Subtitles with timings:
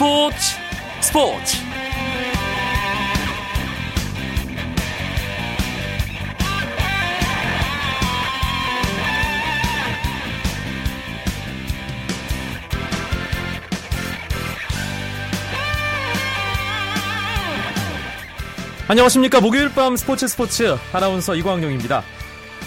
[0.00, 0.56] 스포츠
[1.02, 1.56] 스포츠
[18.88, 22.02] 안녕하십니까 목요일 밤 스포츠 스포츠 아나운서 이광용입니다.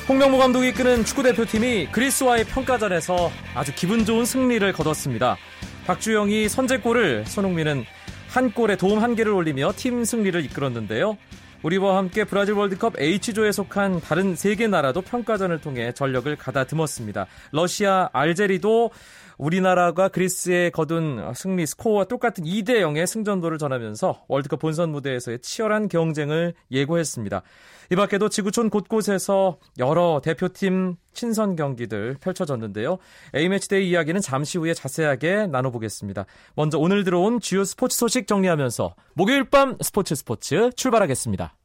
[0.07, 5.37] 홍명보 감독이 이끄는 축구대표팀이 그리스와의 평가전에서 아주 기분 좋은 승리를 거뒀습니다.
[5.85, 7.85] 박주영이 선제골을 손흥민은
[8.29, 11.17] 한 골에 도움 한 개를 올리며 팀 승리를 이끌었는데요.
[11.61, 17.27] 우리와 함께 브라질 월드컵 H조에 속한 다른 세 개 나라도 평가전을 통해 전력을 가다듬었습니다.
[17.51, 18.91] 러시아, 알제리도
[19.37, 26.53] 우리나라가 그리스에 거둔 승리 스코어와 똑같은 2대 0의 승전도를 전하면서 월드컵 본선 무대에서의 치열한 경쟁을
[26.71, 27.41] 예고했습니다.
[27.91, 32.97] 이 밖에도 지구촌 곳곳에서 여러 대표팀 친선 경기들 펼쳐졌는데요.
[33.35, 36.25] A매치데이 이야기는 잠시 후에 자세하게 나눠보겠습니다.
[36.55, 41.55] 먼저 오늘 들어온 주요 스포츠 소식 정리하면서 목요일 밤 스포츠 스포츠 출발하겠습니다.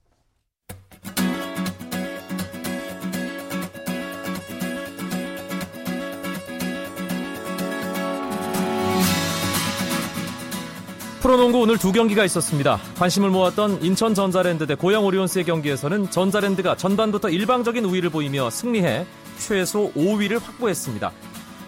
[11.28, 12.80] 프로농구 오늘 두 경기가 있었습니다.
[12.96, 19.04] 관심을 모았던 인천 전자랜드 대 고양 오리온스의 경기에서는 전자랜드가 전반부터 일방적인 우위를 보이며 승리해
[19.36, 21.12] 최소 5위를 확보했습니다.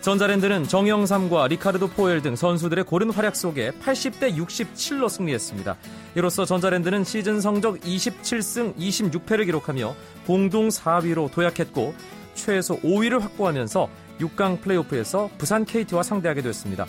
[0.00, 5.76] 전자랜드는 정영삼과 리카르도 포엘 등 선수들의 고른 활약 속에 80대 67로 승리했습니다.
[6.14, 9.94] 이로써 전자랜드는 시즌 성적 27승 26패를 기록하며
[10.26, 11.94] 공동 4위로 도약했고
[12.32, 16.86] 최소 5위를 확보하면서 6강 플레이오프에서 부산 KT와 상대하게 됐습니다.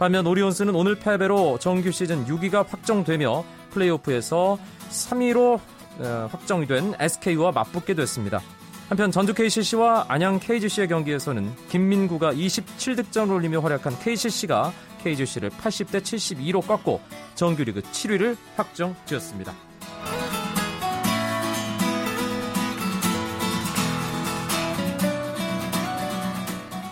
[0.00, 5.60] 반면 오리온스는 오늘 패배로 정규 시즌 6위가 확정되며 플레이오프에서 3위로
[5.98, 8.40] 어, 확정이 된 SK와 맞붙게 됐습니다.
[8.88, 17.02] 한편 전주 KCC와 안양 KGC의 경기에서는 김민구가 27득점을 올리며 활약한 KCC가 KGC를 80대 72로 꺾고
[17.34, 19.52] 정규리그 7위를 확정 지었습니다.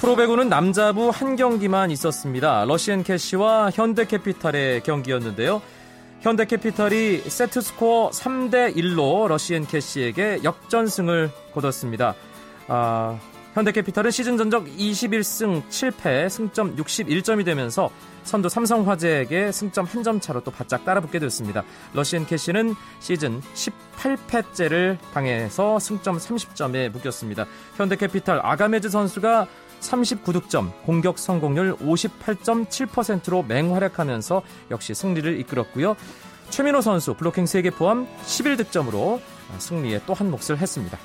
[0.09, 2.65] 프로배구는 남자부 한 경기만 있었습니다.
[2.65, 5.61] 러시앤 캐시와 현대캐피탈의 경기였는데요.
[6.21, 12.15] 현대캐피탈이 세트 스코어 3대 1로 러시앤 캐시에게 역전승을 거뒀습니다.
[12.69, 13.19] 아,
[13.53, 17.91] 현대캐피탈은 시즌 전적 21승 7패 승점 61점이 되면서
[18.25, 21.65] 선두 삼성화재에게 승점 한 점 차로 또 바짝 따라붙게 됐습니다.
[21.93, 27.45] 러시앤 캐시는 시즌 18패째를 당해서 승점 30점에 묶였습니다.
[27.77, 29.47] 현대캐피탈 아가메즈 선수가
[29.81, 35.97] 39득점, 공격 성공률 58.7%로 맹활약하면서 역시 승리를 이끌었고요.
[36.51, 39.21] 최민호 선수 블로킹 3개 포함 11득점으로
[39.59, 40.99] 승리에 또 한 몫을 했습니다.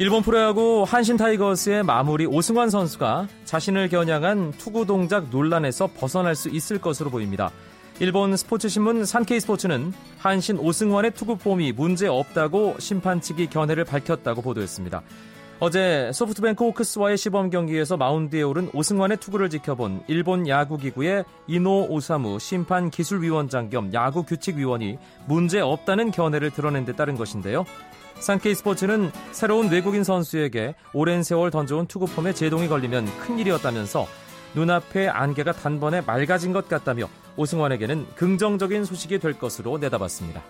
[0.00, 6.80] 일본 프로야구 한신 타이거스의 마무리 오승환 선수가 자신을 겨냥한 투구 동작 논란에서 벗어날 수 있을
[6.80, 7.50] 것으로 보입니다.
[8.00, 15.02] 일본 스포츠신문 산케이 스포츠는 한신 오승환의 투구 폼이 문제 없다고 심판 측이 견해를 밝혔다고 보도했습니다.
[15.58, 22.90] 어제 소프트뱅크 호크스와의 시범 경기에서 마운드에 오른 오승환의 투구를 지켜본 일본 야구기구의 이노 오사무 심판
[22.90, 27.64] 기술위원장 겸 야구 규칙위원이 문제 없다는 견해를 드러낸 데 따른 것인데요.
[28.20, 34.06] 산케이 스포츠는 새로운 외국인 선수에게 오랜 세월 던져온 투구폼에 제동이 걸리면 큰일이었다면서
[34.54, 37.08] 눈앞의 안개가 단번에 맑아진 것 같다며
[37.38, 40.42] 오승환에게는 긍정적인 소식이 될 것으로 내다봤습니다.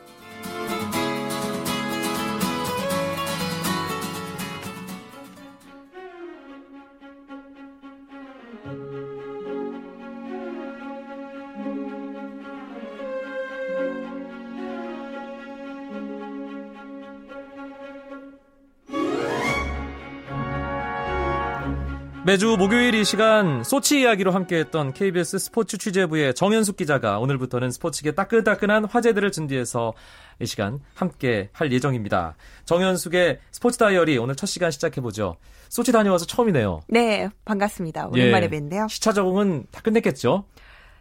[22.29, 28.85] 매주 목요일 이 시간 소치 이야기로 함께했던 KBS 스포츠 취재부의 정현숙 기자가 오늘부터는 스포츠계 따끈따끈한
[28.85, 29.95] 화제들을 준비해서
[30.39, 32.37] 이 시간 함께 할 예정입니다.
[32.67, 35.37] 정현숙의 스포츠 다이어리 오늘 첫 시간 시작해보죠.
[35.71, 36.83] 소치 다녀와서 처음이네요.
[36.89, 38.09] 네, 반갑습니다.
[38.09, 38.91] 오랜만에 예, 뵌데요.
[38.91, 40.45] 시차 적응은 다 끝냈겠죠?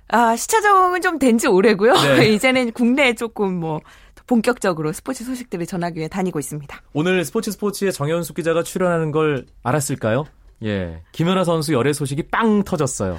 [0.07, 1.93] 아, 시차 적응은 좀 된 지 오래고요.
[1.93, 2.29] 네.
[2.31, 3.81] 이제는 국내에 조금 뭐
[4.27, 6.81] 본격적으로 스포츠 소식들을 전하기 위해 다니고 있습니다.
[6.93, 10.23] 오늘 스포츠 스포츠에 정현숙 기자가 출연하는 걸 알았을까요?
[10.63, 11.01] 예.
[11.11, 13.17] 김연아 선수 열애 소식이 빵 터졌어요.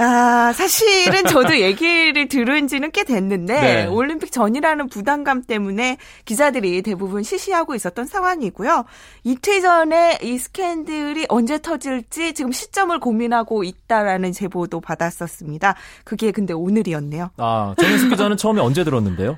[0.00, 3.86] 아, 사실은 저도 얘기를 들은 지는 꽤 됐는데, 네.
[3.86, 8.84] 올림픽 전이라는 부담감 때문에 기자들이 대부분 시시하고 있었던 상황이고요.
[9.24, 15.74] 이틀 전에 이 스캔들이 언제 터질지 지금 시점을 고민하고 있다라는 제보도 받았었습니다.
[16.04, 17.30] 그게 근데 오늘이었네요.
[17.36, 19.36] 아, 정현숙 기자는 처음에 언제 들었는데요?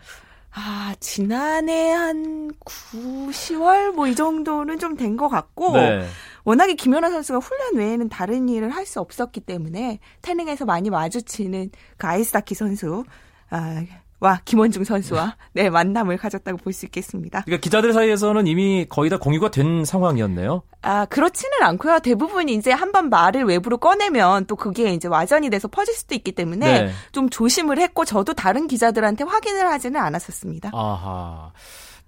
[0.52, 6.04] 아, 지난해 한 9, 10월 뭐 이 정도는 좀 된 것 같고, 네.
[6.44, 12.06] 워낙에 김연아 선수가 훈련 외에는 다른 일을 할 수 없었기 때문에 태능에서 많이 마주치는 그
[12.06, 13.04] 아이스다키 선수
[13.50, 13.84] 아,
[14.20, 17.42] 와 김원중 선수와 네 만남을 가졌다고 볼 수 있겠습니다.
[17.46, 20.62] 그러니까 기자들 사이에서는 이미 거의 다 공유가 된 상황이었네요.
[20.82, 22.00] 아 그렇지는 않고요.
[22.00, 26.32] 대부분 이제 한 번 말을 외부로 꺼내면 또 그게 이제 와전이 돼서 퍼질 수도 있기
[26.32, 26.92] 때문에 네.
[27.12, 30.70] 좀 조심을 했고 저도 다른 기자들한테 확인을 하지는 않았었습니다.
[30.74, 31.52] 아하.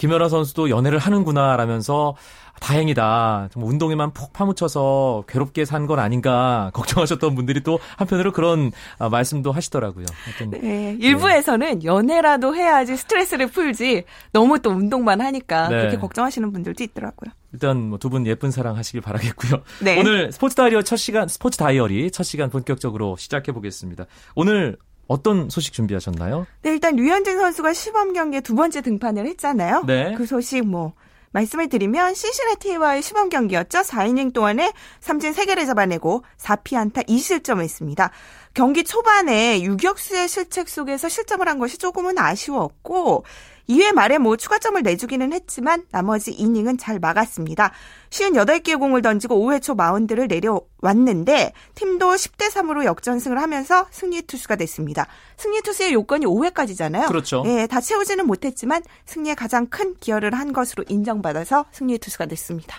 [0.03, 2.17] 김연아 선수도 연애를 하는구나라면서
[2.61, 3.49] 다행이다.
[3.53, 9.53] 정말 운동에만 푹 파묻혀서 괴롭게 산 건 아닌가 걱정하셨던 분들이 또 한편으로 그런 아, 말씀도
[9.53, 10.07] 하시더라고요.
[10.25, 11.85] 하여튼, 네, 일부에서는 네.
[11.85, 15.77] 연애라도 해야지 스트레스를 풀지 너무 또 운동만 하니까 네.
[15.79, 17.31] 그렇게 걱정하시는 분들도 있더라고요.
[17.53, 19.63] 일단 뭐 두 분 예쁜 사랑 하시길 바라겠고요.
[19.83, 20.01] 네.
[20.01, 24.07] 오늘 스포츠 다이어리 첫 시간 스포츠 다이어리 첫 시간 본격적으로 시작해 보겠습니다.
[24.35, 24.79] 오늘
[25.13, 26.47] 어떤 소식 준비하셨나요?
[26.63, 29.85] 네, 일단 류현진 선수가 시범 경기에 두 번째 등판을 했잖아요.
[29.87, 30.15] 네.
[30.17, 30.95] 그 소식 뭐
[31.33, 33.81] 말씀을 드리면 시시네티와의 시범 경기였죠.
[33.81, 38.11] 4이닝 동안에 삼진 3개를 잡아내고 4피안타 2실점을 했습니다.
[38.55, 43.25] 경기 초반에 유격수의 실책 속에서 실점을 한 것이 조금은 아쉬웠고
[43.69, 47.73] 2회 말에 뭐 추가점을 내주기는 했지만 나머지 이닝은 잘 막았습니다.
[48.11, 55.07] 58개의 공을 던지고 5회 초 마운드를 내려왔는데 팀도 10대 3으로 역전승을 하면서 승리 투수가 됐습니다.
[55.37, 57.09] 승리 투수의 요건이 5회까지잖아요.
[57.09, 57.43] 그렇죠.
[57.47, 62.77] 예, 다 채우지는 못했지만 승리에 가장 큰 기여를 한 것으로 인정받아서 승리 투수가 됐습니다.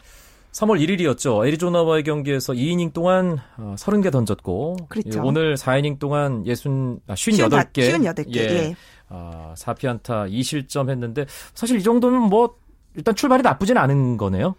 [0.54, 1.46] 3월 1일이었죠.
[1.48, 5.20] 애리조나와의 경기에서 2이닝 동안 30개 어, 던졌고 그렇죠.
[5.20, 6.72] 예, 오늘 4이닝 동안 60,
[7.08, 7.74] 아, 58개.
[7.74, 8.36] 58개.
[8.36, 8.42] 예.
[8.42, 8.76] 예.
[9.10, 12.56] 아, 4피안타 2실점 했는데 사실 이 정도면 뭐
[12.96, 14.56] 일단 출발이 나쁘진 않은 거네요.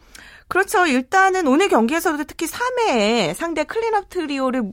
[0.49, 0.85] 그렇죠.
[0.87, 4.73] 일단은 오늘 경기에서도 특히 3회에 상대 클린업 트리오를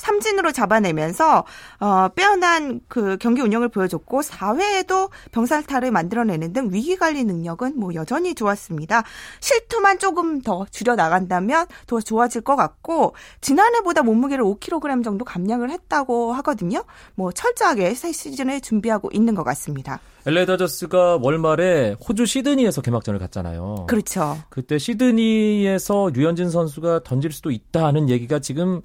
[0.00, 1.44] 삼진으로 잡아내면서
[1.78, 8.34] 어, 빼어난 그 경기 운영을 보여줬고 4회에도 병살타를 만들어내는 등 위기 관리 능력은 뭐 여전히
[8.34, 9.04] 좋았습니다.
[9.40, 16.32] 실투만 조금 더 줄여 나간다면 더 좋아질 것 같고 지난해보다 몸무게를 5kg 정도 감량을 했다고
[16.34, 16.84] 하거든요.
[17.14, 20.00] 뭐 철저하게 새 시즌을 준비하고 있는 것 같습니다.
[20.26, 23.86] 엘레 다저스가 월말에 호주 시드니에서 개막전을 갔잖아요.
[23.88, 24.36] 그렇죠.
[24.50, 28.82] 그때 시드니에서 류현진 선수가 던질 수도 있다는 얘기가 지금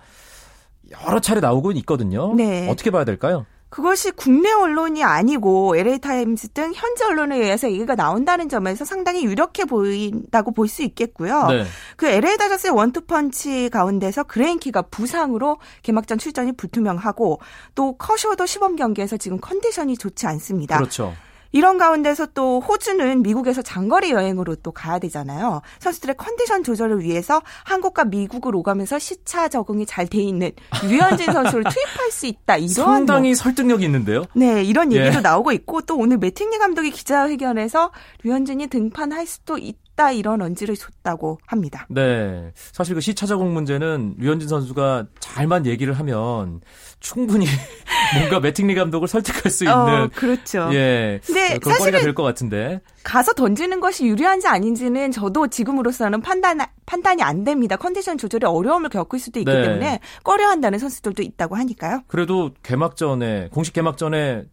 [0.92, 2.34] 여러 차례 나오고 있거든요.
[2.36, 2.70] 네.
[2.70, 3.46] 어떻게 봐야 될까요?
[3.70, 10.54] 그것이 국내 언론이 아니고 LA타임즈 등 현지 언론에 의해서 얘기가 나온다는 점에서 상당히 유력해 보인다고
[10.54, 11.48] 볼 수 있겠고요.
[11.48, 11.66] 네.
[11.98, 17.42] 그 LA 다저스의 원투펀치 가운데서 그레인키가 부상으로 개막전 출전이 불투명하고
[17.74, 20.78] 또 커쇼도 시범 경기에서 지금 컨디션이 좋지 않습니다.
[20.78, 21.14] 그렇죠.
[21.56, 25.62] 이런 가운데서 또 호주는 미국에서 장거리 여행으로 또 가야 되잖아요.
[25.80, 30.52] 선수들의 컨디션 조절을 위해서 한국과 미국을 오가면서 시차 적응이 잘 돼 있는
[30.84, 32.58] 류현진 선수를 투입할 수 있다.
[32.58, 34.26] 이런 상당히 뭐, 설득력이 있는데요.
[34.36, 35.22] 네, 이런 얘기도 예.
[35.22, 37.92] 나오고 있고 또 오늘 매팅리 감독이 기자회견에서
[38.24, 39.85] 류현진이 등판할 수도 있다.
[39.96, 41.88] 있다 이런 언지를 줬다고 합니다.
[41.90, 42.52] 네.
[42.72, 46.62] 사실 그 시차 적응 문제는 류현진 선수가 잘만 얘기를 하면
[47.00, 47.46] 충분히
[48.18, 50.70] 뭔가 매팅리 감독을 설득할 수 어, 있는 어, 그렇죠.
[50.74, 51.20] 예.
[51.26, 52.82] 근데 사실은 될것 같은데.
[53.04, 57.76] 가서 던지는 것이 유리한지 아닌지는 저도 지금으로서는 판단 판단이 안 됩니다.
[57.76, 59.62] 컨디션 조절에 어려움을 겪을 수도 있기 네.
[59.64, 62.04] 때문에 꺼려한다는 선수들도 있다고 하니까요.
[62.08, 64.46] 그래도 개막전에 공식 개막전에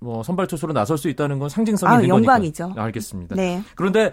[0.00, 2.64] 뭐 선발 투수로 나설 수 있다는 건 상징성이 아, 있는 영광이죠.
[2.64, 2.84] 거니까.
[2.84, 3.36] 알겠습니다.
[3.36, 3.62] 네.
[3.76, 4.12] 그런데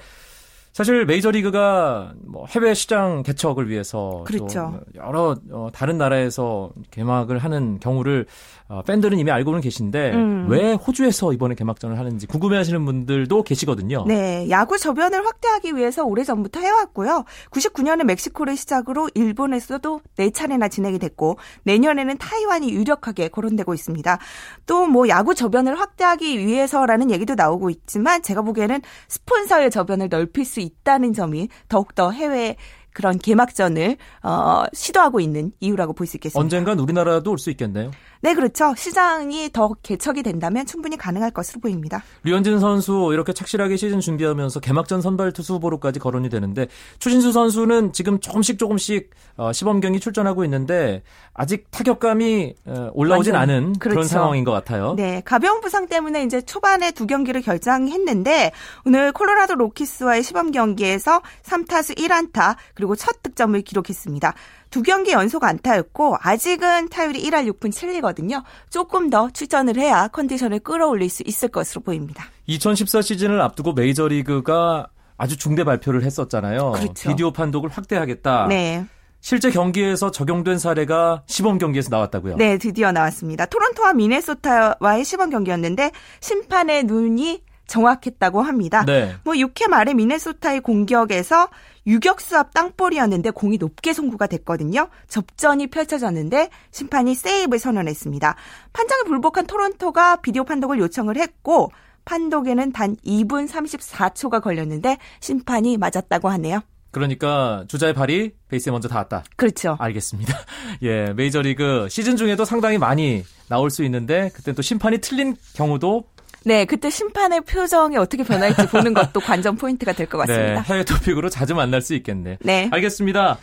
[0.75, 4.81] 사실 메이저리그가 뭐 해외 시장 개척을 위해서 그렇죠.
[4.95, 8.25] 여러 어, 다른 나라에서 개막을 하는 경우를
[8.67, 10.47] 어, 팬들은 이미 알고는 계신데 음.
[10.49, 14.03] 왜 호주에서 이번에 개막전을 하는지 궁금해하시는 분들도 계시거든요.
[14.05, 17.23] 네, 야구 저변을 확대하기 위해서 오래전부터 해왔고요.
[17.51, 24.19] 99년에 멕시코를 시작으로 일본에서도 네 차례나 진행이 됐고 내년에는 타이완이 유력하게 거론되고 있습니다.
[24.65, 30.59] 또 뭐 야구 저변을 확대하기 위해서라는 얘기도 나오고 있지만 제가 보기에는 스폰서의 저변을 넓힐 수
[30.65, 32.55] 있다는 점이 더욱더 해외
[32.93, 36.39] 그런 개막전을 어, 시도하고 있는 이유라고 볼 수 있겠습니다.
[36.41, 37.91] 언젠간 우리나라도 올 수 있겠네요.
[38.25, 38.73] 네, 그렇죠.
[38.75, 42.01] 시장이 더 개척이 된다면 충분히 가능할 것으로 보입니다.
[42.23, 46.65] 류현진 선수 이렇게 착실하게 시즌 준비하면서 개막전 선발 투수 후보로까지 거론이 되는데
[46.97, 51.03] 추신수 선수는 지금 조금씩 조금씩 어, 시범 경기 출전하고 있는데
[51.35, 53.95] 아직 타격감이 어, 올라오진 않은 그렇죠.
[53.95, 54.95] 그런 상황인 것 같아요.
[54.95, 58.53] 네, 가벼운 부상 때문에 이제 초반에 두 경기를 결장했는데
[58.87, 64.33] 오늘 콜로라도 로키스와의 시범 경기에서 3타수 1안타 그리고 첫 득점을 기록했습니다.
[64.69, 68.43] 두 경기 연속 안타였고 아직은 타율이 1할 6푼 7리거든요.
[68.69, 72.25] 조금 더 출전을 해야 컨디션을 끌어올릴 수 있을 것으로 보입니다.
[72.47, 76.71] 2014 시즌을 앞두고 메이저리그가 아주 중대 발표를 했었잖아요.
[76.71, 77.09] 그렇죠.
[77.09, 78.47] 비디오 판독을 확대하겠다.
[78.47, 78.85] 네.
[79.21, 82.35] 실제 경기에서 적용된 사례가 시범 경기에서 나왔다고요?
[82.35, 83.47] 네, 드디어 나왔습니다.
[83.47, 88.83] 토론토와 미네소타와의 시범 경기였는데 심판의 눈이 정확했다고 합니다.
[88.85, 89.15] 네.
[89.23, 91.49] 뭐 6회 말에 미네소타의 공격에서
[91.87, 94.89] 유격수 앞 땅볼이었는데 공이 높게 송구가 됐거든요.
[95.07, 98.35] 접전이 펼쳐졌는데 심판이 세이브를 선언했습니다.
[98.73, 101.71] 판정에 불복한 토론토가 비디오 판독을 요청을 했고
[102.05, 106.61] 판독에는 단 2분 34초가 걸렸는데 심판이 맞았다고 하네요.
[106.91, 109.25] 그러니까 주자의 발이 베이스에 먼저 닿았다.
[109.35, 109.75] 그렇죠.
[109.79, 110.33] 알겠습니다.
[110.83, 116.05] 예, 메이저리그 시즌 중에도 상당히 많이 나올 수 있는데 그때 또 심판이 틀린 경우도
[116.45, 120.61] 네, 그때 심판의 표정이 어떻게 변할지 보는 것도 관전 포인트가 될 것 같습니다.
[120.61, 122.37] 네, 해외 토픽으로 자주 만날 수 있겠네.
[122.41, 122.69] 네.
[122.71, 123.37] 알겠습니다.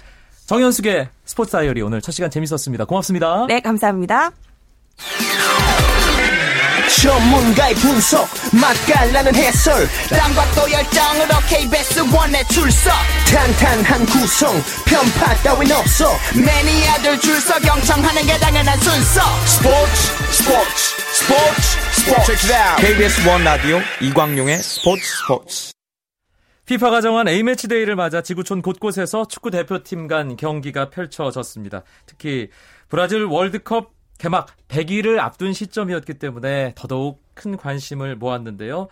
[0.47, 2.85] 정현숙의 스포츠 다이어리 오늘 첫 시간 재밌었습니다.
[2.85, 3.47] 고맙습니다.
[3.49, 4.31] 네, 감사합니다.
[7.01, 8.29] 전문가의 분석.
[8.53, 9.89] 맛깔나는 해설.
[10.11, 12.93] 땀과 또 열정으로 KBS 원에 출석.
[13.31, 14.55] 탄탄한 구성.
[14.85, 16.13] 편파 따윈 없어.
[16.35, 19.21] 매니아들 줄서 경청하는 게 당연한 순서.
[19.47, 19.95] 스포츠
[20.33, 22.87] 스포츠 스포츠 스포츠.
[22.87, 25.73] KBS 원 라디오 이광용의 스포츠 스포츠.
[26.67, 31.83] 피파가 정한 A매치 데이를 맞아 지구촌 곳곳에서 축구 대표팀 간 경기가 펼쳐졌습니다.
[32.07, 32.49] 특히
[32.89, 33.91] 브라질 월드컵
[34.23, 38.87] 개막 100일을 앞둔 시점이었기 때문에 더더욱 큰 관심을 모았는데요.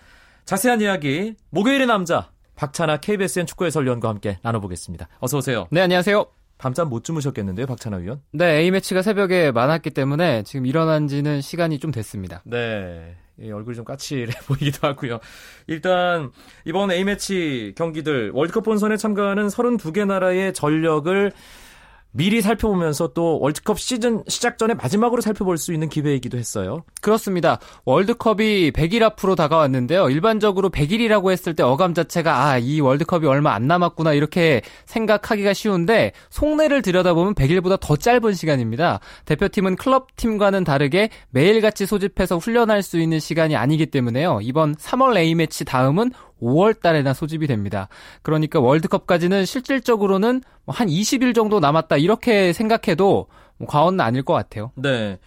[0.44, 5.06] 자세한 이야기 목요일의 남자 박찬아 KBSN 축구 해설위원과 함께 나눠보겠습니다.
[5.20, 5.68] 어서 오세요.
[5.70, 6.26] 네, 안녕하세요.
[6.58, 8.20] 밤잠 못 주무셨겠는데요, 박찬아 위원?
[8.32, 12.42] 네, A매치가 새벽에 많았기 때문에 지금 일어난 지는 시간이 좀 됐습니다.
[12.44, 13.14] 네.
[13.40, 15.20] 예, 얼굴이 좀 까칠해 보이기도 하고요.
[15.68, 16.32] 일단
[16.64, 21.32] 이번 A매치 경기들 월드컵 본선에 참가하는 32개 나라의 전력을
[22.12, 26.84] 미리 살펴보면서 또 월드컵 시즌 시작 전에 마지막으로 살펴볼 수 있는 기회이기도 했어요.
[27.00, 27.60] 그렇습니다.
[27.84, 30.10] 월드컵이 100일 앞으로 다가왔는데요.
[30.10, 36.12] 일반적으로 100일이라고 했을 때 어감 자체가 아, 이 월드컵이 얼마 안 남았구나 이렇게 생각하기가 쉬운데
[36.30, 39.00] 속내를 들여다보면 100일보다 더 짧은 시간입니다.
[39.26, 44.40] 대표팀은 클럽팀과는 다르게 매일같이 소집해서 훈련할 수 있는 시간이 아니기 때문에요.
[44.42, 47.88] 이번 3월 A매치 다음은 5월 달에나 소집이 됩니다.
[48.22, 53.28] 그러니까 월드컵까지는 실질적으로는 뭐한 20일 정도 남았다 이렇게 생각해도
[53.58, 54.72] 뭐 과언은 아닐 것 같아요.
[54.76, 55.18] 네.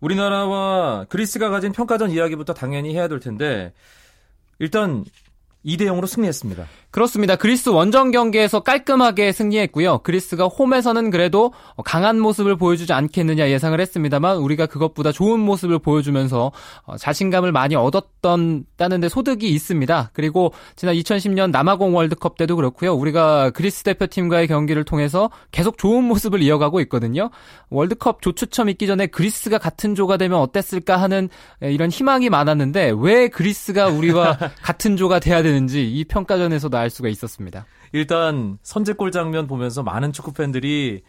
[0.00, 3.72] 우리나라와 그리스가 가진 평가전 이야기부터 당연히 해야 될 텐데
[4.58, 5.04] 일단
[5.64, 6.66] 2대 0으로 승리했습니다.
[6.92, 7.36] 그렇습니다.
[7.36, 10.00] 그리스 원정 경기에서 깔끔하게 승리했고요.
[10.00, 11.52] 그리스가 홈에서는 그래도
[11.84, 16.52] 강한 모습을 보여주지 않겠느냐 예상을 했습니다만 우리가 그것보다 좋은 모습을 보여주면서
[16.84, 20.10] 어, 자신감을 많이 얻었던 다는데 소득이 있습니다.
[20.12, 22.92] 그리고 지난 2010년 남아공 월드컵 때도 그렇고요.
[22.92, 27.30] 우리가 그리스 대표팀과의 경기를 통해서 계속 좋은 모습을 이어가고 있거든요.
[27.70, 31.30] 월드컵 조추첨 있기 전에 그리스가 같은 조가 되면 어땠을까 하는
[31.62, 37.66] 이런 희망이 많았는데 왜 그리스가 우리와 같은 조가 돼야 되는지 이 평가전에서도 알 수가 있었습니다.
[37.92, 41.02] 일단 선제골 장면 보면서 많은 축구 팬들이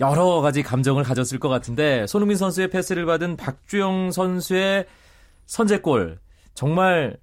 [0.00, 4.86] 여러 가지 감정을 가졌을 것 같은데 손흥민 선수의 패스를 받은 박주영 선수의
[5.46, 6.18] 선제골
[6.54, 7.16] 정말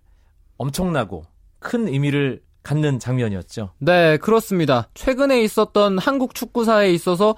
[0.57, 1.25] 엄청나고
[1.59, 3.71] 큰 의미를 갖는 장면이었죠.
[3.79, 4.87] 네, 그렇습니다.
[4.93, 7.35] 최근에 있었던 한국 축구사에 있어서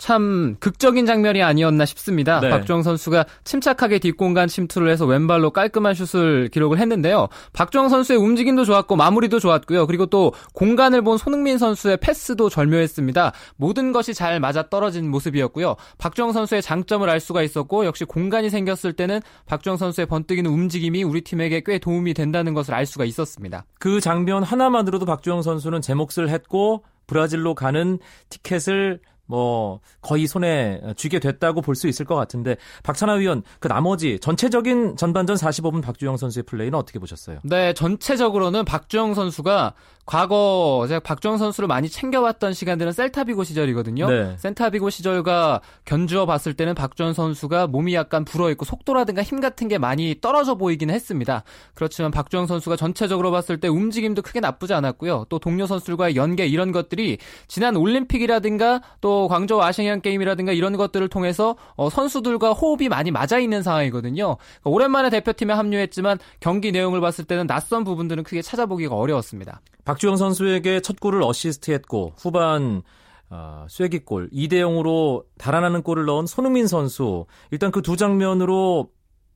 [0.00, 2.40] 참 극적인 장면이 아니었나 싶습니다.
[2.40, 2.48] 네.
[2.48, 7.28] 박주영 선수가 침착하게 뒷공간 침투를 해서 왼발로 깔끔한 슛을 기록을 했는데요.
[7.52, 9.86] 박주영 선수의 움직임도 좋았고 마무리도 좋았고요.
[9.86, 13.32] 그리고 또 공간을 본 손흥민 선수의 패스도 절묘했습니다.
[13.56, 15.76] 모든 것이 잘 맞아 떨어진 모습이었고요.
[15.98, 21.20] 박주영 선수의 장점을 알 수가 있었고 역시 공간이 생겼을 때는 박주영 선수의 번뜩이는 움직임이 우리
[21.20, 23.66] 팀에게 꽤 도움이 된다는 것을 알 수가 있었습니다.
[23.78, 31.18] 그 장면 하나만으로도 박주영 선수는 제 몫을 했고 브라질로 가는 티켓을 뭐 거의 손에 쥐게
[31.20, 36.42] 됐다고 볼 수 있을 것 같은데 박찬하 위원 그 나머지 전체적인 전반전 45분 박주영 선수의
[36.42, 37.38] 플레이는 어떻게 보셨어요?
[37.42, 39.72] 네, 전체적으로는 박주영 선수가
[40.10, 44.10] 과거 제가 박주영 선수를 많이 챙겨왔던 시간들은 셀타비고 시절이거든요.
[44.10, 44.34] 네.
[44.38, 50.16] 셀타비고 시절과 견주어 봤을 때는 박주영 선수가 몸이 약간 불어있고 속도라든가 힘 같은 게 많이
[50.20, 51.44] 떨어져 보이기는 했습니다.
[51.74, 55.26] 그렇지만 박주영 선수가 전체적으로 봤을 때 움직임도 크게 나쁘지 않았고요.
[55.28, 61.54] 또 동료 선수들과의 연계 이런 것들이 지난 올림픽이라든가 또 광저우 아시안 게임이라든가 이런 것들을 통해서
[61.76, 64.38] 어, 선수들과 호흡이 많이 맞아 있는 상황이거든요.
[64.38, 69.60] 그러니까 오랜만에 대표팀에 합류했지만 경기 내용을 봤을 때는 낯선 부분들은 크게 찾아보기가 어려웠습니다.
[69.84, 72.82] 박 주영 선수에게 첫 골을 어시스트했고 후반
[73.28, 77.26] 어, 쐐기골 2대 0으로 달아나는 골을 넣은 손흥민 선수.
[77.50, 78.88] 일단 그 두 장면으로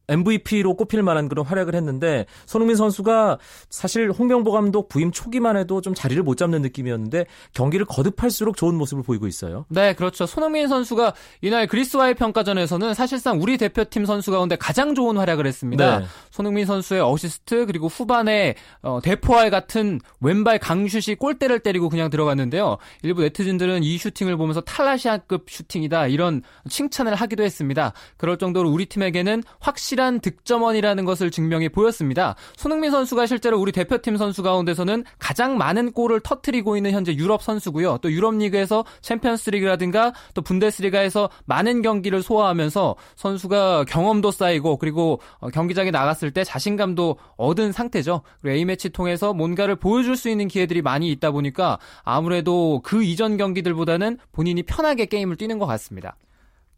[0.08, 3.38] MVP로 꼽힐 만한 그런 활약을 했는데 손흥민 선수가
[3.70, 9.02] 사실 홍명보 감독 부임 초기만 해도 좀 자리를 못 잡는 느낌이었는데 경기를 거듭할수록 좋은 모습을
[9.02, 9.64] 보이고 있어요.
[9.68, 10.26] 네, 그렇죠.
[10.26, 16.00] 손흥민 선수가 이날 그리스와의 평가전에서는 사실상 우리 대표팀 선수 가운데 가장 좋은 활약을 했습니다.
[16.00, 16.06] 네.
[16.30, 22.78] 손흥민 선수의 어시스트 그리고 후반에 어, 대포알 같은 왼발 강슛이 골대를 때리고 그냥 들어갔는데요.
[23.02, 27.92] 일부 네티즌들은 이 슈팅을 보면서 탈아시아급 슈팅이다 이런 칭찬을 하기도 했습니다.
[28.16, 32.34] 그럴 정도로 우리 팀에게는 확실히 확실한 득점원이라는 것을 증명해 보였습니다.
[32.56, 37.98] 손흥민 선수가 실제로 우리 대표팀 선수 가운데서는 가장 많은 골을 터트리고 있는 현재 유럽 선수고요.
[38.02, 45.48] 또 유럽 리그에서 챔피언스 리그라든가 또 분데스리가에서 많은 경기를 소화하면서 선수가 경험도 쌓이고 그리고 어,
[45.48, 48.22] 경기장에 나갔을 때 자신감도 얻은 상태죠.
[48.42, 54.18] 그리고 A매치 통해서 뭔가를 보여줄 수 있는 기회들이 많이 있다 보니까 아무래도 그 이전 경기들보다는
[54.32, 56.16] 본인이 편하게 게임을 뛰는 것 같습니다.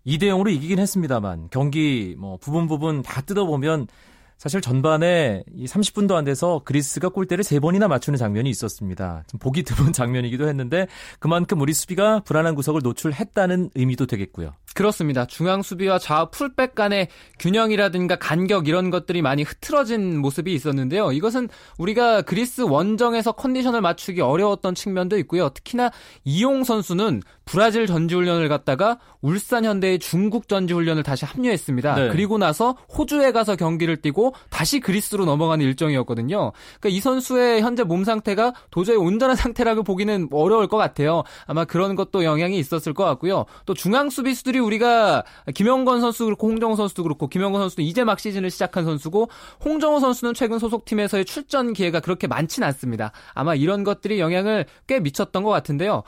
[0.07, 3.89] 2대 0으로 이기긴 했습니다만 경기 뭐 부분 부분 다 뜯어보면
[4.38, 9.25] 사실 전반에 이 30분도 안 돼서 그리스가 골대를 3번이나 맞추는 장면이 있었습니다.
[9.28, 10.87] 좀 보기 드문 장면이기도 했는데
[11.19, 14.52] 그만큼 우리 수비가 불안한 구석을 노출했다는 의미도 되겠고요.
[14.75, 15.25] 그렇습니다.
[15.25, 21.12] 중앙 수비와 좌우 풀백 간의 균형이라든가 간격 이런 것들이 많이 흐트러진 모습이 있었는데요.
[21.12, 25.49] 이것은 우리가 그리스 원정에서 컨디션을 맞추기 어려웠던 측면도 있고요.
[25.49, 25.90] 특히나
[26.25, 31.95] 이용 선수는 브라질 전지훈련을 갔다가 울산 현대의 중국 전지훈련을 다시 합류했습니다.
[31.95, 32.09] 네.
[32.09, 36.52] 그리고 나서 호주에 가서 경기를 뛰고 다시 그리스로 넘어가는 일정이었거든요.
[36.80, 41.23] 그러니까 이 선수의 현재 몸 상태가 도저히 온전한 상태라고 보기는 어려울 것 같아요.
[41.47, 43.47] 아마 그런 것도 영향이 있었을 것 같고요.
[43.64, 48.50] 또 중앙 수비수들이 우리가 김영건 선수 그렇고 홍정호 선수도 그렇고 김영건 선수도 이제 막 시즌을
[48.50, 49.28] 시작한 선수고
[49.64, 53.12] 홍정호 선수는 최근 소속팀에서의 출전 기회가 그렇게 많진 않습니다.
[53.35, 56.02] 아마 이런 것들이 영향을 꽤 미쳤던 것 같은데요.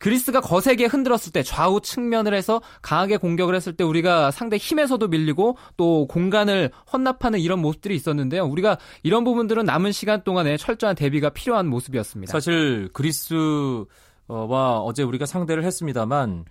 [0.00, 5.56] 그리스가 거세게 흔들었을 때 좌우 측면을 해서 강하게 공격을 했을 때 우리가 상대 힘에서도 밀리고
[5.76, 8.46] 또 공간을 헌납하는 이런 모습들이 있었는데요.
[8.46, 12.32] 우리가 이런 부분들은 남은 시간 동안에 철저한 대비가 필요한 모습이었습니다.
[12.32, 13.86] 사실 그리스와
[14.80, 16.46] 어제 우리가 상대를 했습니다만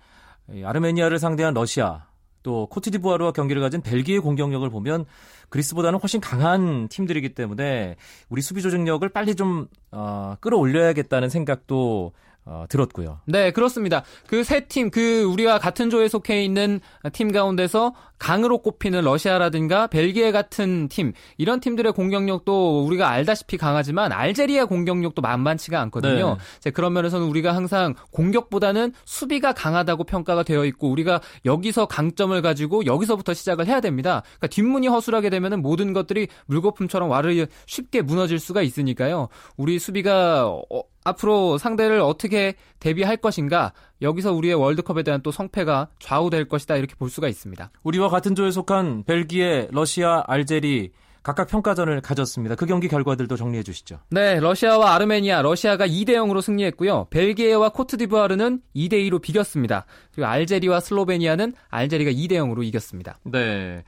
[0.64, 2.06] 아르메니아를 상대한 러시아
[2.42, 5.04] 또 코트디부아르와 경기를 가진 벨기에 공격력을 보면
[5.48, 7.96] 그리스보다는 훨씬 강한 팀들이기 때문에
[8.28, 12.12] 우리 수비 조직력을 빨리 좀 어, 끌어올려야겠다는 생각도
[12.50, 13.20] 어, 들었고요.
[13.26, 14.02] 네, 그렇습니다.
[14.26, 16.80] 그 세 팀, 그 우리가 같은 조에 속해 있는
[17.12, 24.64] 팀 가운데서 강으로 꼽히는 러시아라든가 벨기에 같은 팀, 이런 팀들의 공격력도 우리가 알다시피 강하지만 알제리아
[24.64, 26.36] 공격력도 만만치가 않거든요.
[26.64, 26.70] 네.
[26.72, 33.32] 그런 면에서는 우리가 항상 공격보다는 수비가 강하다고 평가가 되어 있고 우리가 여기서 강점을 가지고 여기서부터
[33.32, 34.22] 시작을 해야 됩니다.
[34.24, 39.28] 그러니까 뒷문이 허술하게 되면 모든 것들이 물거품처럼 와르 쉽게 무너질 수가 있으니까요.
[39.56, 46.48] 우리 수비가 어, 앞으로 상대를 어떻게 대비할 것인가 여기서 우리의 월드컵에 대한 또 성패가 좌우될
[46.48, 47.70] 것이다 이렇게 볼 수가 있습니다.
[47.82, 52.54] 우리와 같은 조에 속한 벨기에, 러시아, 알제리 각각 평가전을 가졌습니다.
[52.54, 53.98] 그 경기 결과들도 정리해 주시죠.
[54.10, 57.08] 네, 러시아와 아르메니아, 러시아가 2대 0으로 승리했고요.
[57.10, 59.84] 벨기에와 코트디부아르는 2대 2로 비겼습니다.
[60.12, 63.18] 그리고 알제리와 슬로베니아는 알제리가 2대 0으로 이겼습니다.
[63.24, 63.84] 네.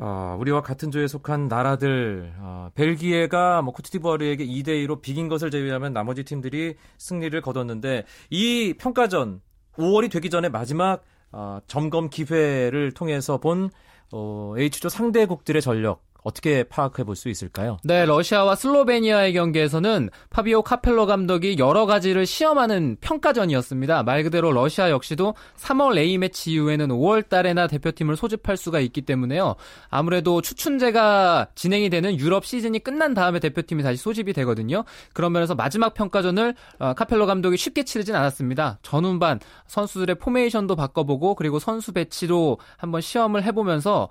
[0.00, 5.92] 어, 우리와 같은 조에 속한 나라들 어, 벨기에가 뭐 코트디부아르에게 2대 2로 비긴 것을 제외하면
[5.92, 9.40] 나머지 팀들이 승리를 거뒀는데 이 평가전
[9.76, 13.70] 5월이 되기 전에 마지막 어, 점검 기회를 통해서 본
[14.12, 17.76] 어, H조 상대국들의 전력 어떻게 파악해 볼 수 있을까요?
[17.84, 24.04] 네, 러시아와 슬로베니아의 경기에서는 파비오 카펠로 감독이 여러 가지를 시험하는 평가전이었습니다.
[24.04, 29.56] 말 그대로 러시아 역시도 3월 A매치 이후에는 5월 달에나 대표팀을 소집할 수가 있기 때문에요.
[29.90, 34.84] 아무래도 추춘제가 진행이 되는 유럽 시즌이 끝난 다음에 대표팀이 다시 소집이 되거든요.
[35.12, 38.78] 그런 면에서 마지막 평가전을 어, 카펠로 감독이 쉽게 치르진 않았습니다.
[38.82, 44.08] 전운반 선수들의 포메이션도 바꿔보고 그리고 선수 배치도 한번 시험을 해보면서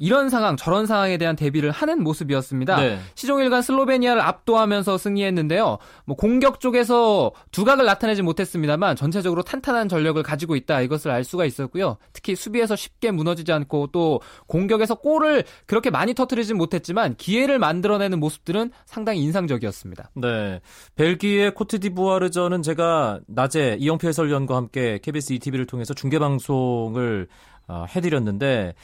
[0.00, 2.76] 이런 상황, 저런 상황에 대한 대비를 하는 모습이었습니다.
[2.76, 2.98] 네.
[3.14, 5.76] 시종일관 슬로베니아를 압도하면서 승리했는데요.
[6.06, 11.98] 뭐 공격 쪽에서 두각을 나타내지 못했습니다만 전체적으로 탄탄한 전력을 가지고 있다 이것을 알 수가 있었고요.
[12.14, 18.70] 특히 수비에서 쉽게 무너지지 않고 또 공격에서 골을 그렇게 많이 터트리진 못했지만 기회를 만들어내는 모습들은
[18.86, 20.10] 상당히 인상적이었습니다.
[20.14, 20.60] 네.
[20.94, 27.28] 벨기에 코트디부아르전은 제가 낮에 이영표 해설위원과 함께 KBS ETV를 통해서 중계 방송을
[27.68, 28.74] 어, 해드렸는데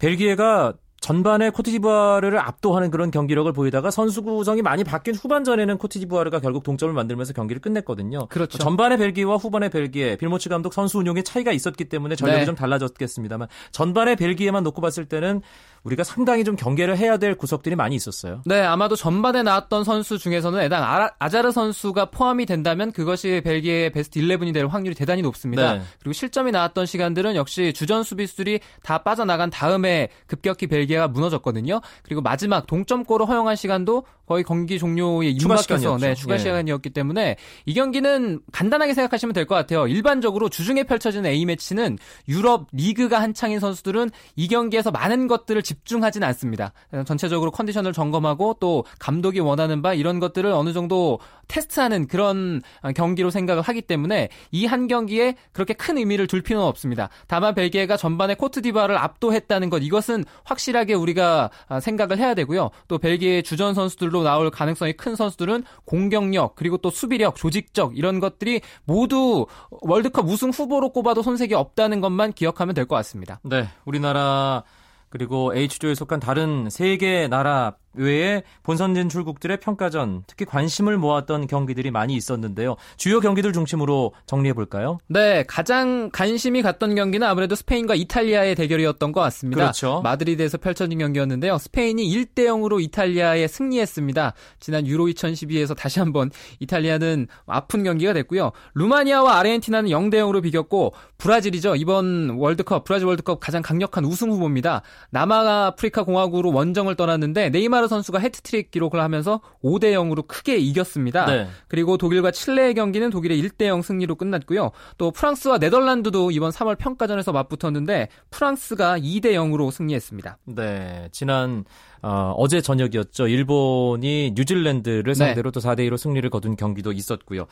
[0.00, 6.92] 벨기에가 전반에 코트디부아르를 압도하는 그런 경기력을 보이다가 선수 구성이 많이 바뀐 후반전에는 코트디부아르가 결국 동점을
[6.92, 8.26] 만들면서 경기를 끝냈거든요.
[8.26, 8.58] 그렇죠.
[8.58, 12.44] 전반의 벨기에와 후반의 벨기에, 빌모치 감독 선수 운용에 차이가 있었기 때문에 전력이 네.
[12.44, 15.40] 좀 달라졌겠습니다만 전반의 벨기에만 놓고 봤을 때는
[15.84, 18.42] 우리가 상당히 좀 경계를 해야 될 구석들이 많이 있었어요.
[18.46, 24.52] 네, 아마도 전반에 나왔던 선수 중에서는 애당 아자르 선수가 포함이 된다면 그것이 벨기에의 베스트 11이
[24.52, 25.74] 될 확률이 대단히 높습니다.
[25.74, 25.82] 네.
[26.00, 31.80] 그리고 실점이 나왔던 시간들은 역시 주전 수비수들이 다 빠져나간 다음에 급격히 벨기에가 무너졌거든요.
[32.02, 36.38] 그리고 마지막 동점골을 허용한 시간도 거의 경기 종료에 임박해서 네, 추가 예.
[36.38, 39.88] 시간이었기 때문에 이 경기는 간단하게 생각하시면 될 것 같아요.
[39.88, 46.72] 일반적으로 주중에 펼쳐지는 A 매치는 유럽 리그가 한창인 선수들은 이 경기에서 많은 것들을 집중하진 않습니다.
[47.06, 52.60] 전체적으로 컨디션을 점검하고 또 감독이 원하는 바 이런 것들을 어느 정도 테스트하는 그런
[52.94, 57.08] 경기로 생각을 하기 때문에 이 한 경기에 그렇게 큰 의미를 둘 필요는 없습니다.
[57.26, 61.50] 다만 벨기에가 전반에 코트디바를 압도했다는 것 이것은 확실하게 우리가
[61.82, 62.70] 생각을 해야 되고요.
[62.86, 68.60] 또 벨기에 주전 선수들로 나올 가능성이 큰 선수들은 공격력 그리고 또 수비력, 조직적 이런 것들이
[68.84, 73.40] 모두 월드컵 우승 후보로 꼽아도 손색이 없다는 것만 기억하면 될 것 같습니다.
[73.44, 74.64] 네, 우리나라
[75.10, 81.90] 그리고 H조에 속한 다른 세 개 나라 외에 본선 진출국들의 평가전, 특히 관심을 모았던 경기들이
[81.90, 82.76] 많이 있었는데요.
[82.96, 84.98] 주요 경기들 중심으로 정리해 볼까요?
[85.08, 89.60] 네, 가장 관심이 갔던 경기는 아무래도 스페인과 이탈리아의 대결이었던 것 같습니다.
[89.62, 90.00] 그렇죠.
[90.04, 91.58] 마드리드에서 펼쳐진 경기였는데요.
[91.58, 94.34] 스페인이 1대 0으로 이탈리아에 승리했습니다.
[94.60, 98.52] 지난 유로 2012에서 다시 한번 이탈리아는 아픈 경기가 됐고요.
[98.74, 101.76] 루마니아와 아르헨티나는 0대 0으로 비겼고 브라질이죠.
[101.76, 104.82] 이번 월드컵 브라질 월드컵 가장 강력한 우승 후보입니다.
[105.10, 111.26] 남아프리카 공화국으로 원정을 떠났는데 네이마 네이마르 선수가 해트트릭 기록을 하면서 5대 0으로 크게 이겼습니다.
[111.26, 111.48] 네.
[111.68, 114.70] 그리고 독일과 칠레의 경기는 독일의 1대 0 승리로 끝났고요.
[114.98, 120.38] 또 프랑스와 네덜란드도 이번 3월 평가전에서 맞붙었는데 프랑스가 2대 0으로 승리했습니다.
[120.44, 121.64] 네, 지난
[122.02, 123.26] 어, 어제 저녁이었죠.
[123.28, 125.14] 일본이 뉴질랜드를 네.
[125.14, 125.60] 상대로 네.
[125.60, 127.46] 또 4대 2로 승리를 거둔 경기도 있었고요.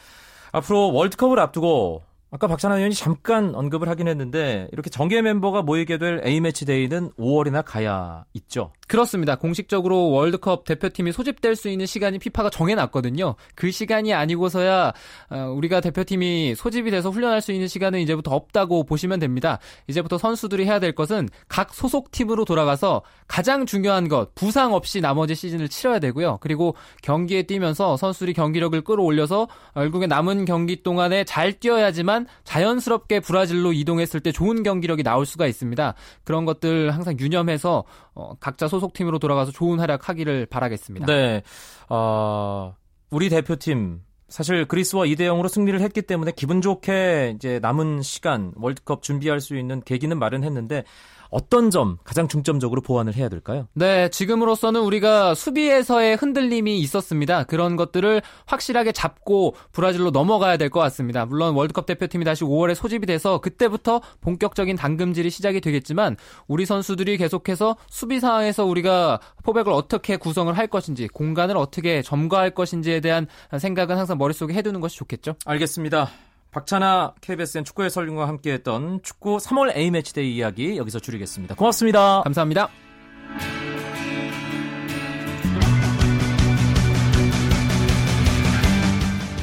[0.52, 6.20] 앞으로 월드컵을 앞두고 아까 박찬하 의원이 잠깐 언급을 하긴 했는데 이렇게 정계 멤버가 모이게 될
[6.24, 8.72] A매치 데이는 5월이나 가야 있죠.
[8.88, 9.36] 그렇습니다.
[9.36, 13.34] 공식적으로 월드컵 대표팀이 소집될 수 있는 시간이 피파가 정해놨거든요.
[13.54, 14.94] 그 시간이 아니고서야
[15.30, 19.58] 어, 우리가 대표팀이 소집이 돼서 훈련할 수 있는 시간은 이제부터 없다고 보시면 됩니다.
[19.88, 25.34] 이제부터 선수들이 해야 될 것은 각 소속 팀으로 돌아가서 가장 중요한 것 부상 없이 나머지
[25.34, 26.38] 시즌을 치러야 되고요.
[26.40, 34.20] 그리고 경기에 뛰면서 선수들이 경기력을 끌어올려서 결국에 남은 경기 동안에 잘 뛰어야지만 자연스럽게 브라질로 이동했을
[34.20, 35.94] 때 좋은 경기력이 나올 수가 있습니다.
[36.24, 41.06] 그런 것들 항상 유념해서 어, 각자 소 속팀으로 돌아가서 좋은 활약하기를 바라겠습니다.
[41.06, 41.42] 네.
[41.88, 42.74] 어,
[43.10, 49.02] 우리 대표팀 사실 그리스와 2대 0으로 승리를 했기 때문에 기분 좋게 이제 남은 시간 월드컵
[49.02, 50.84] 준비할 수 있는 계기는 마련했는데
[51.30, 53.66] 어떤 점 가장 중점적으로 보완을 해야 될까요?
[53.74, 57.44] 네, 지금으로서는 우리가 수비에서의 흔들림이 있었습니다.
[57.44, 61.24] 그런 것들을 확실하게 잡고 브라질로 넘어가야 될 것 같습니다.
[61.26, 67.76] 물론 월드컵 대표팀이 다시 5월에 소집이 돼서 그때부터 본격적인 당금질이 시작이 되겠지만 우리 선수들이 계속해서
[67.88, 74.18] 수비 상황에서 우리가 포백을 어떻게 구성을 할 것인지 공간을 어떻게 점거할 것인지에 대한 생각은 항상
[74.18, 75.36] 머릿속에 해두는 것이 좋겠죠.
[75.46, 76.10] 알겠습니다.
[76.50, 81.54] 박찬아 KBSN 축구의 설림과 함께했던 축구 3월 A매치데이 이야기 여기서 줄이겠습니다.
[81.54, 82.22] 고맙습니다.
[82.22, 82.68] 감사합니다.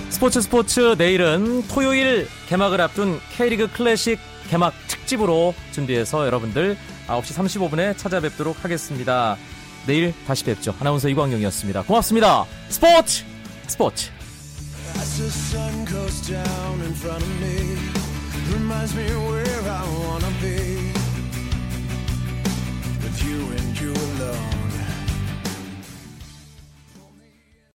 [0.10, 4.18] 스포츠 스포츠 내일은 토요일 개막을 앞둔 K리그 클래식
[4.50, 9.36] 개막 특집으로 준비해서 여러분들 9시 35분에 찾아뵙도록 하겠습니다.
[9.86, 10.74] 내일 다시 뵙죠.
[10.80, 11.84] 아나운서 이광용이었습니다.
[11.84, 12.46] 고맙습니다.
[12.70, 13.24] 스포츠
[13.68, 14.15] 스포츠
[14.94, 17.78] As the sun goes down in front of me,
[18.54, 20.94] reminds me where I wanna be.
[23.04, 24.55] With you and you alone.